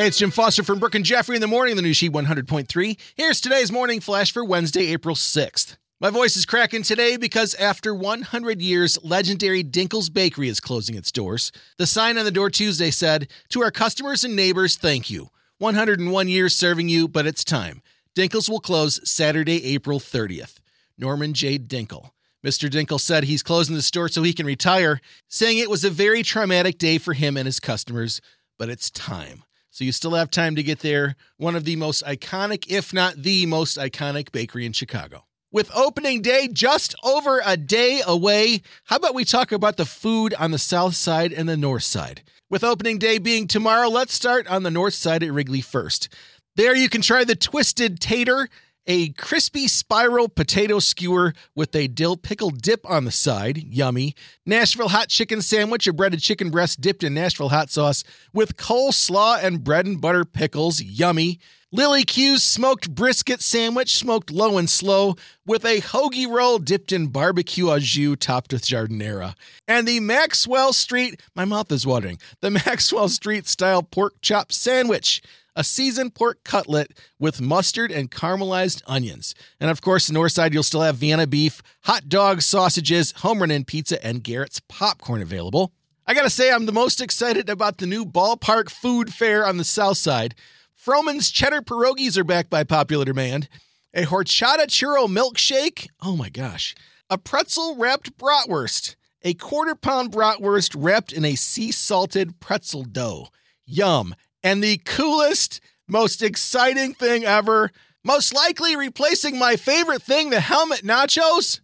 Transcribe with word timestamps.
Hey, 0.00 0.06
it's 0.06 0.16
Jim 0.16 0.30
Foster 0.30 0.62
from 0.62 0.78
Brooke 0.78 0.94
and 0.94 1.04
Jeffrey 1.04 1.34
in 1.34 1.42
the 1.42 1.46
morning, 1.46 1.76
the 1.76 1.82
new 1.82 1.92
sheet 1.92 2.12
100.3. 2.12 2.98
Here's 3.16 3.38
today's 3.38 3.70
morning 3.70 4.00
flash 4.00 4.32
for 4.32 4.42
Wednesday, 4.42 4.86
April 4.94 5.14
6th. 5.14 5.76
My 6.00 6.08
voice 6.08 6.38
is 6.38 6.46
cracking 6.46 6.84
today 6.84 7.18
because 7.18 7.54
after 7.56 7.94
100 7.94 8.62
years, 8.62 8.98
legendary 9.04 9.62
Dinkel's 9.62 10.08
Bakery 10.08 10.48
is 10.48 10.58
closing 10.58 10.94
its 10.94 11.12
doors. 11.12 11.52
The 11.76 11.86
sign 11.86 12.16
on 12.16 12.24
the 12.24 12.30
door 12.30 12.48
Tuesday 12.48 12.90
said, 12.90 13.28
To 13.50 13.60
our 13.60 13.70
customers 13.70 14.24
and 14.24 14.34
neighbors, 14.34 14.76
thank 14.76 15.10
you. 15.10 15.28
101 15.58 16.28
years 16.28 16.56
serving 16.56 16.88
you, 16.88 17.06
but 17.06 17.26
it's 17.26 17.44
time. 17.44 17.82
Dinkel's 18.16 18.48
will 18.48 18.58
close 18.58 19.06
Saturday, 19.06 19.62
April 19.66 20.00
30th. 20.00 20.60
Norman 20.96 21.34
J. 21.34 21.58
Dinkel. 21.58 22.12
Mr. 22.42 22.70
Dinkel 22.70 22.98
said 22.98 23.24
he's 23.24 23.42
closing 23.42 23.74
the 23.74 23.82
store 23.82 24.08
so 24.08 24.22
he 24.22 24.32
can 24.32 24.46
retire, 24.46 25.02
saying 25.28 25.58
it 25.58 25.68
was 25.68 25.84
a 25.84 25.90
very 25.90 26.22
traumatic 26.22 26.78
day 26.78 26.96
for 26.96 27.12
him 27.12 27.36
and 27.36 27.44
his 27.44 27.60
customers, 27.60 28.22
but 28.56 28.70
it's 28.70 28.90
time. 28.90 29.42
So 29.70 29.84
you 29.84 29.92
still 29.92 30.14
have 30.14 30.30
time 30.30 30.56
to 30.56 30.62
get 30.62 30.80
there. 30.80 31.14
One 31.36 31.54
of 31.54 31.64
the 31.64 31.76
most 31.76 32.04
iconic, 32.04 32.66
if 32.68 32.92
not 32.92 33.22
the 33.22 33.46
most 33.46 33.78
iconic 33.78 34.32
bakery 34.32 34.66
in 34.66 34.72
Chicago. 34.72 35.24
With 35.52 35.70
opening 35.74 36.22
day 36.22 36.48
just 36.52 36.94
over 37.02 37.40
a 37.44 37.56
day 37.56 38.02
away, 38.06 38.62
how 38.84 38.96
about 38.96 39.14
we 39.14 39.24
talk 39.24 39.52
about 39.52 39.76
the 39.76 39.84
food 39.84 40.34
on 40.34 40.50
the 40.50 40.58
south 40.58 40.94
side 40.96 41.32
and 41.32 41.48
the 41.48 41.56
north 41.56 41.84
side? 41.84 42.22
With 42.48 42.64
opening 42.64 42.98
day 42.98 43.18
being 43.18 43.46
tomorrow, 43.46 43.88
let's 43.88 44.12
start 44.12 44.46
on 44.48 44.64
the 44.64 44.70
north 44.70 44.94
side 44.94 45.22
at 45.22 45.32
Wrigley 45.32 45.60
first. 45.60 46.08
There 46.56 46.74
you 46.74 46.88
can 46.88 47.00
try 47.00 47.24
the 47.24 47.36
Twisted 47.36 48.00
Tater, 48.00 48.48
a 48.90 49.10
crispy 49.10 49.68
spiral 49.68 50.28
potato 50.28 50.80
skewer 50.80 51.32
with 51.54 51.76
a 51.76 51.86
dill 51.86 52.16
pickle 52.16 52.50
dip 52.50 52.84
on 52.90 53.04
the 53.04 53.12
side, 53.12 53.56
yummy. 53.56 54.16
Nashville 54.44 54.88
hot 54.88 55.08
chicken 55.08 55.42
sandwich, 55.42 55.86
a 55.86 55.92
breaded 55.92 56.18
chicken 56.18 56.50
breast 56.50 56.80
dipped 56.80 57.04
in 57.04 57.14
Nashville 57.14 57.50
hot 57.50 57.70
sauce 57.70 58.02
with 58.32 58.56
coleslaw 58.56 59.40
and 59.44 59.62
bread 59.62 59.86
and 59.86 60.00
butter 60.00 60.24
pickles, 60.24 60.82
yummy. 60.82 61.38
Lily 61.70 62.02
Q's 62.02 62.42
smoked 62.42 62.92
brisket 62.92 63.40
sandwich, 63.40 63.94
smoked 63.94 64.32
low 64.32 64.58
and 64.58 64.68
slow, 64.68 65.14
with 65.46 65.64
a 65.64 65.80
hoagie 65.80 66.28
roll 66.28 66.58
dipped 66.58 66.90
in 66.90 67.06
barbecue 67.06 67.70
au 67.70 67.78
jus 67.78 68.16
topped 68.18 68.52
with 68.52 68.66
giardiniera. 68.66 69.36
And 69.68 69.86
the 69.86 70.00
Maxwell 70.00 70.72
Street, 70.72 71.22
my 71.36 71.44
mouth 71.44 71.70
is 71.70 71.86
watering, 71.86 72.18
the 72.40 72.50
Maxwell 72.66 73.08
Street 73.08 73.46
style 73.46 73.84
pork 73.84 74.14
chop 74.20 74.50
sandwich, 74.50 75.22
a 75.56 75.64
seasoned 75.64 76.14
pork 76.14 76.44
cutlet 76.44 76.98
with 77.18 77.40
mustard 77.40 77.90
and 77.90 78.10
caramelized 78.10 78.82
onions. 78.86 79.34
And 79.58 79.70
of 79.70 79.80
course, 79.80 80.06
the 80.06 80.12
north 80.12 80.32
side, 80.32 80.54
you'll 80.54 80.62
still 80.62 80.82
have 80.82 80.96
Vienna 80.96 81.26
beef, 81.26 81.62
hot 81.82 82.08
dogs, 82.08 82.46
sausages, 82.46 83.12
Home 83.18 83.40
Run 83.40 83.50
Inn 83.50 83.64
pizza, 83.64 84.04
and 84.04 84.22
Garrett's 84.22 84.60
popcorn 84.68 85.22
available. 85.22 85.72
I 86.06 86.14
gotta 86.14 86.30
say, 86.30 86.50
I'm 86.50 86.66
the 86.66 86.72
most 86.72 87.00
excited 87.00 87.48
about 87.48 87.78
the 87.78 87.86
new 87.86 88.04
ballpark 88.04 88.70
food 88.70 89.12
fair 89.14 89.46
on 89.46 89.58
the 89.58 89.64
south 89.64 89.98
side. 89.98 90.34
Froman's 90.76 91.30
cheddar 91.30 91.60
pierogies 91.60 92.16
are 92.16 92.24
back 92.24 92.48
by 92.48 92.64
popular 92.64 93.04
demand. 93.04 93.48
A 93.92 94.04
horchata 94.04 94.66
churro 94.66 95.06
milkshake. 95.06 95.88
Oh 96.00 96.16
my 96.16 96.28
gosh. 96.28 96.74
A 97.08 97.18
pretzel 97.18 97.76
wrapped 97.76 98.16
bratwurst. 98.16 98.96
A 99.22 99.34
quarter 99.34 99.74
pound 99.74 100.10
bratwurst 100.12 100.74
wrapped 100.76 101.12
in 101.12 101.24
a 101.24 101.34
sea 101.34 101.70
salted 101.70 102.40
pretzel 102.40 102.84
dough. 102.84 103.28
Yum. 103.66 104.14
And 104.42 104.62
the 104.62 104.78
coolest, 104.78 105.60
most 105.86 106.22
exciting 106.22 106.94
thing 106.94 107.24
ever, 107.24 107.70
most 108.04 108.34
likely 108.34 108.76
replacing 108.76 109.38
my 109.38 109.56
favorite 109.56 110.02
thing, 110.02 110.30
the 110.30 110.40
helmet 110.40 110.82
nachos. 110.82 111.60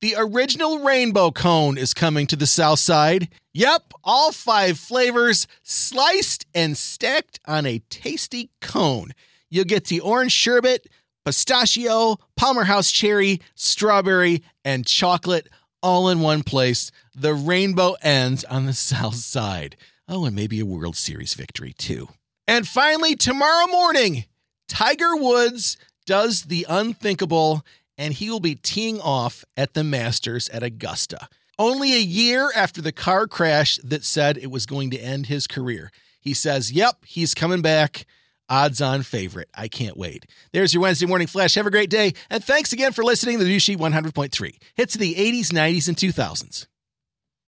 The 0.00 0.14
original 0.18 0.80
rainbow 0.80 1.30
cone 1.30 1.78
is 1.78 1.94
coming 1.94 2.26
to 2.26 2.36
the 2.36 2.46
south 2.46 2.80
side. 2.80 3.28
Yep, 3.54 3.94
all 4.04 4.30
five 4.30 4.78
flavors 4.78 5.46
sliced 5.62 6.44
and 6.54 6.76
stacked 6.76 7.40
on 7.46 7.64
a 7.64 7.78
tasty 7.88 8.50
cone. 8.60 9.12
You'll 9.48 9.64
get 9.64 9.86
the 9.86 10.00
orange 10.00 10.32
sherbet, 10.32 10.86
pistachio, 11.24 12.18
Palmer 12.36 12.64
House 12.64 12.90
cherry, 12.90 13.40
strawberry, 13.54 14.42
and 14.64 14.86
chocolate 14.86 15.48
all 15.82 16.08
in 16.08 16.20
one 16.20 16.42
place. 16.42 16.90
The 17.14 17.34
rainbow 17.34 17.96
ends 18.02 18.44
on 18.44 18.66
the 18.66 18.72
south 18.74 19.16
side. 19.16 19.76
Oh, 20.08 20.24
and 20.24 20.36
maybe 20.36 20.60
a 20.60 20.66
World 20.66 20.96
Series 20.96 21.34
victory 21.34 21.72
too. 21.72 22.08
And 22.46 22.66
finally, 22.66 23.16
tomorrow 23.16 23.66
morning, 23.66 24.24
Tiger 24.68 25.16
Woods 25.16 25.76
does 26.06 26.42
the 26.42 26.64
unthinkable 26.68 27.64
and 27.98 28.14
he 28.14 28.30
will 28.30 28.40
be 28.40 28.54
teeing 28.54 29.00
off 29.00 29.44
at 29.56 29.74
the 29.74 29.82
Masters 29.82 30.48
at 30.50 30.62
Augusta. 30.62 31.28
Only 31.58 31.94
a 31.94 32.00
year 32.00 32.50
after 32.54 32.82
the 32.82 32.92
car 32.92 33.26
crash 33.26 33.78
that 33.82 34.04
said 34.04 34.36
it 34.36 34.50
was 34.50 34.66
going 34.66 34.90
to 34.90 34.98
end 34.98 35.26
his 35.26 35.46
career. 35.46 35.90
He 36.20 36.34
says, 36.34 36.70
Yep, 36.70 37.04
he's 37.06 37.34
coming 37.34 37.62
back. 37.62 38.04
Odds 38.48 38.80
on 38.80 39.02
favorite. 39.02 39.48
I 39.54 39.66
can't 39.66 39.96
wait. 39.96 40.26
There's 40.52 40.72
your 40.72 40.82
Wednesday 40.82 41.06
morning 41.06 41.26
flash. 41.26 41.54
Have 41.56 41.66
a 41.66 41.70
great 41.70 41.90
day. 41.90 42.12
And 42.30 42.44
thanks 42.44 42.72
again 42.72 42.92
for 42.92 43.02
listening 43.02 43.38
to 43.38 43.44
the 43.44 43.50
New 43.50 43.58
Sheet 43.58 43.78
100.3. 43.78 44.56
Hits 44.74 44.94
of 44.94 45.00
the 45.00 45.14
80s, 45.14 45.48
90s, 45.48 45.88
and 45.88 45.96
2000s. 45.96 46.66